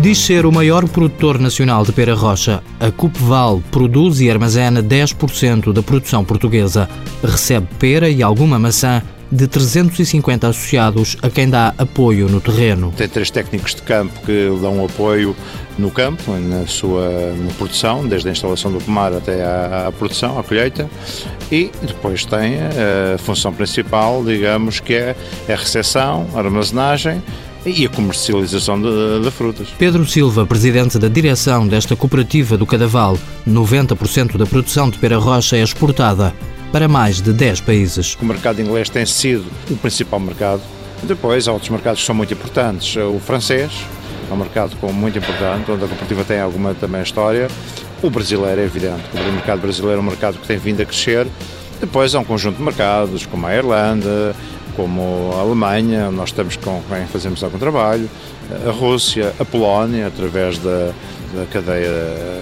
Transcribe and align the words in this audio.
Diz 0.00 0.16
ser 0.16 0.46
o 0.46 0.52
maior 0.52 0.88
produtor 0.88 1.38
nacional 1.38 1.84
de 1.84 1.92
pera 1.92 2.14
rocha. 2.14 2.62
A 2.80 2.90
Cupval 2.90 3.62
produz 3.70 4.18
e 4.22 4.30
armazena 4.30 4.82
10% 4.82 5.74
da 5.74 5.82
produção 5.82 6.24
portuguesa. 6.24 6.88
Recebe 7.22 7.68
pera 7.78 8.08
e 8.08 8.22
alguma 8.22 8.58
maçã 8.58 9.02
de 9.30 9.46
350 9.46 10.48
associados 10.48 11.18
a 11.20 11.28
quem 11.28 11.50
dá 11.50 11.74
apoio 11.76 12.30
no 12.30 12.40
terreno. 12.40 12.94
Tem 12.96 13.10
três 13.10 13.30
técnicos 13.30 13.74
de 13.74 13.82
campo 13.82 14.18
que 14.24 14.48
dão 14.62 14.82
apoio 14.82 15.36
no 15.78 15.90
campo, 15.90 16.32
na 16.32 16.66
sua 16.66 17.34
na 17.34 17.52
produção, 17.58 18.08
desde 18.08 18.30
a 18.30 18.32
instalação 18.32 18.72
do 18.72 18.78
pomar 18.78 19.12
até 19.12 19.44
à, 19.44 19.88
à 19.88 19.92
produção, 19.92 20.38
à 20.38 20.42
colheita, 20.42 20.88
e 21.52 21.70
depois 21.82 22.24
tem 22.24 22.56
a 22.56 23.18
função 23.18 23.52
principal, 23.52 24.24
digamos, 24.24 24.80
que 24.80 24.94
é 24.94 25.14
a 25.46 25.54
recepção, 25.54 26.26
a 26.34 26.38
armazenagem 26.38 27.22
e 27.64 27.84
a 27.84 27.88
comercialização 27.88 28.80
de, 28.80 29.20
de, 29.22 29.30
frutas. 29.30 29.68
Pedro 29.78 30.06
Silva, 30.06 30.46
presidente 30.46 30.98
da 30.98 31.08
direção 31.08 31.66
desta 31.66 31.94
cooperativa 31.94 32.56
do 32.56 32.66
Cadaval, 32.66 33.18
90% 33.46 34.36
da 34.36 34.46
produção 34.46 34.88
de 34.88 34.98
pera 34.98 35.18
rocha 35.18 35.56
é 35.56 35.62
exportada 35.62 36.34
para 36.72 36.88
mais 36.88 37.20
de 37.20 37.32
10 37.32 37.60
países. 37.60 38.16
O 38.20 38.24
mercado 38.24 38.60
inglês 38.60 38.88
tem 38.88 39.04
sido 39.04 39.44
o 39.70 39.76
principal 39.76 40.20
mercado. 40.20 40.62
Depois 41.02 41.48
há 41.48 41.52
outros 41.52 41.70
mercados 41.70 42.00
que 42.00 42.06
são 42.06 42.14
muito 42.14 42.32
importantes. 42.32 42.96
O 42.96 43.18
francês 43.18 43.72
é 44.30 44.32
um 44.32 44.36
mercado 44.36 44.76
muito 44.92 45.18
importante, 45.18 45.70
onde 45.70 45.84
a 45.84 45.88
cooperativa 45.88 46.24
tem 46.24 46.40
alguma 46.40 46.74
também 46.74 47.02
história. 47.02 47.48
O 48.02 48.08
brasileiro 48.08 48.60
é 48.60 48.64
evidente. 48.64 49.02
O 49.14 49.32
mercado 49.32 49.60
brasileiro 49.60 49.98
é 49.98 50.00
um 50.00 50.06
mercado 50.06 50.38
que 50.38 50.46
tem 50.46 50.56
vindo 50.56 50.80
a 50.80 50.84
crescer. 50.84 51.26
Depois 51.80 52.14
há 52.14 52.20
um 52.20 52.24
conjunto 52.24 52.56
de 52.58 52.62
mercados, 52.62 53.26
como 53.26 53.46
a 53.46 53.54
Irlanda, 53.54 54.34
como 54.80 55.32
a 55.34 55.40
Alemanha, 55.40 56.10
nós 56.10 56.30
estamos 56.30 56.56
com 56.56 56.80
quem 56.88 57.06
fazemos 57.06 57.44
algum 57.44 57.58
trabalho, 57.58 58.08
a 58.66 58.70
Rússia, 58.70 59.34
a 59.38 59.44
Polónia, 59.44 60.06
através 60.06 60.56
da, 60.56 60.92
da 61.34 61.44
cadeia 61.52 61.92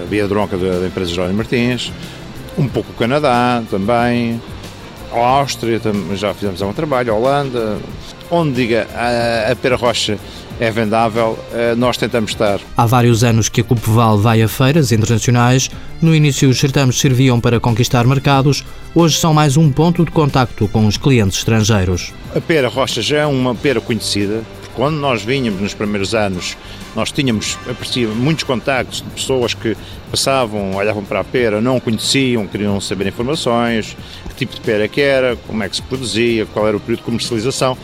Via 0.08 0.28
Dronca 0.28 0.56
da, 0.56 0.78
da 0.78 0.86
empresa 0.86 1.10
Jónia 1.10 1.32
Martins, 1.32 1.92
um 2.56 2.68
pouco 2.68 2.92
o 2.92 2.94
Canadá 2.94 3.60
também, 3.68 4.40
a 5.12 5.18
Áustria, 5.18 5.80
já 6.14 6.32
fizemos 6.32 6.62
algum 6.62 6.72
trabalho, 6.72 7.12
a 7.12 7.16
Holanda, 7.16 7.78
onde 8.30 8.54
diga 8.54 8.86
a, 8.94 9.52
a 9.52 9.56
pera 9.56 9.76
rocha 9.76 10.18
é 10.60 10.70
vendável, 10.70 11.38
eh, 11.52 11.74
nós 11.76 11.96
tentamos 11.96 12.32
estar. 12.32 12.58
Há 12.76 12.86
vários 12.86 13.22
anos 13.22 13.48
que 13.48 13.60
a 13.60 13.64
Cupval 13.64 14.18
vai 14.18 14.42
a 14.42 14.48
feiras 14.48 14.90
internacionais. 14.90 15.70
No 16.02 16.14
início, 16.14 16.48
os 16.48 16.58
certames 16.58 16.98
serviam 16.98 17.40
para 17.40 17.60
conquistar 17.60 18.04
mercados. 18.06 18.64
Hoje 18.94 19.18
são 19.18 19.32
mais 19.32 19.56
um 19.56 19.70
ponto 19.70 20.04
de 20.04 20.10
contacto 20.10 20.66
com 20.68 20.86
os 20.86 20.96
clientes 20.96 21.38
estrangeiros. 21.38 22.12
A 22.34 22.40
pera 22.40 22.68
rocha 22.68 23.00
já 23.00 23.18
é 23.18 23.26
uma 23.26 23.54
pera 23.54 23.80
conhecida. 23.80 24.42
Quando 24.74 24.96
nós 24.96 25.22
vínhamos 25.24 25.60
nos 25.60 25.74
primeiros 25.74 26.14
anos, 26.14 26.56
nós 26.94 27.10
tínhamos 27.10 27.58
muitos 28.16 28.44
contactos 28.44 29.02
de 29.02 29.10
pessoas 29.10 29.52
que 29.52 29.76
passavam, 30.08 30.76
olhavam 30.76 31.04
para 31.04 31.20
a 31.20 31.24
pera, 31.24 31.60
não 31.60 31.80
conheciam, 31.80 32.46
queriam 32.46 32.80
saber 32.80 33.08
informações, 33.08 33.96
que 34.28 34.34
tipo 34.36 34.54
de 34.54 34.60
pera 34.60 34.86
que 34.86 35.00
era, 35.00 35.34
como 35.48 35.62
é 35.64 35.68
que 35.68 35.76
se 35.76 35.82
produzia, 35.82 36.46
qual 36.46 36.66
era 36.66 36.76
o 36.76 36.80
período 36.80 37.00
de 37.00 37.04
comercialização. 37.04 37.76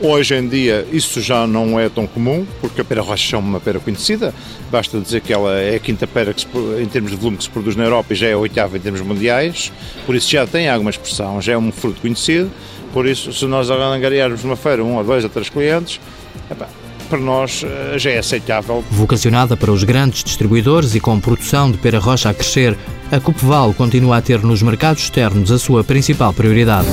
Hoje 0.00 0.34
em 0.34 0.46
dia 0.46 0.86
isso 0.92 1.20
já 1.22 1.46
não 1.46 1.80
é 1.80 1.88
tão 1.88 2.06
comum, 2.06 2.46
porque 2.60 2.82
a 2.82 2.84
pera 2.84 3.00
rocha 3.00 3.36
é 3.36 3.38
uma 3.38 3.58
pera 3.58 3.80
conhecida, 3.80 4.34
basta 4.70 5.00
dizer 5.00 5.22
que 5.22 5.32
ela 5.32 5.58
é 5.58 5.76
a 5.76 5.78
quinta 5.78 6.06
pera 6.06 6.34
que 6.34 6.42
se, 6.42 6.48
em 6.82 6.86
termos 6.86 7.12
de 7.12 7.16
volume 7.16 7.38
que 7.38 7.44
se 7.44 7.50
produz 7.50 7.74
na 7.76 7.84
Europa 7.84 8.12
e 8.12 8.16
já 8.16 8.26
é 8.26 8.34
a 8.34 8.38
oitava 8.38 8.76
em 8.76 8.80
termos 8.80 9.00
mundiais, 9.00 9.72
por 10.04 10.14
isso 10.14 10.30
já 10.30 10.46
tem 10.46 10.68
alguma 10.68 10.90
expressão, 10.90 11.40
já 11.40 11.54
é 11.54 11.58
um 11.58 11.72
fruto 11.72 12.00
conhecido, 12.02 12.50
por 12.92 13.06
isso, 13.06 13.32
se 13.32 13.46
nós 13.46 13.70
angariarmos 13.70 14.42
numa 14.44 14.56
feira 14.56 14.84
um 14.84 14.96
ou 14.96 15.04
dois 15.04 15.24
ou 15.24 15.30
três 15.30 15.48
clientes, 15.48 16.00
para 17.08 17.18
nós 17.18 17.62
eh, 17.64 17.98
já 17.98 18.10
é 18.10 18.18
aceitável. 18.18 18.84
Vocacionada 18.90 19.56
para 19.56 19.70
os 19.70 19.84
grandes 19.84 20.24
distribuidores 20.24 20.94
e 20.94 21.00
com 21.00 21.20
produção 21.20 21.70
de 21.70 21.78
pera 21.78 21.98
rocha 21.98 22.30
a 22.30 22.34
crescer, 22.34 22.76
a 23.10 23.20
Cupval 23.20 23.72
continua 23.74 24.16
a 24.16 24.22
ter 24.22 24.42
nos 24.42 24.62
mercados 24.62 25.04
externos 25.04 25.52
a 25.52 25.58
sua 25.58 25.84
principal 25.84 26.32
prioridade. 26.32 26.88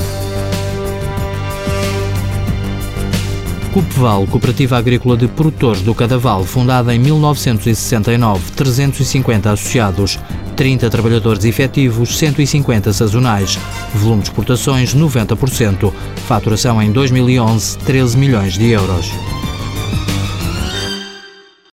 Cupval, 3.73 4.27
Cooperativa 4.27 4.77
Agrícola 4.77 5.17
de 5.17 5.27
Produtores 5.27 5.81
do 5.81 5.95
Cadaval, 5.95 6.43
fundada 6.43 6.93
em 6.93 6.99
1969, 6.99 8.51
350 8.51 9.51
associados, 9.51 10.19
30 10.55 10.91
trabalhadores 10.91 11.43
efetivos, 11.43 12.15
150 12.19 12.93
sazonais, 12.93 13.57
volume 13.95 14.21
de 14.21 14.27
exportações 14.29 14.93
90%, 14.93 15.91
faturação 16.27 16.79
em 16.83 16.91
2011 16.91 17.79
13 17.79 18.15
milhões 18.15 18.53
de 18.53 18.69
euros. 18.69 19.11